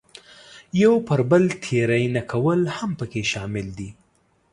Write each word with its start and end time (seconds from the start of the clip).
یو 0.81 0.93
پر 1.07 1.19
بل 1.29 1.43
تېری 1.63 2.05
نه 2.15 2.21
کول 2.31 2.61
هم 2.77 2.89
پکې 2.99 3.21
شامل 3.31 3.67
دي. 3.77 3.89